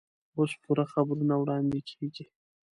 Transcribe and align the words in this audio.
اوس 0.37 0.51
پوره 0.61 0.85
خبرونه 0.93 1.33
واړندې 1.37 1.79
کېږي. 1.89 2.25